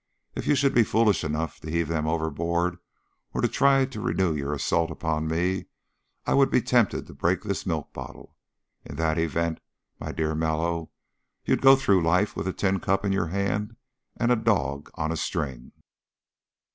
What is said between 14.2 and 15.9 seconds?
a dog on a string."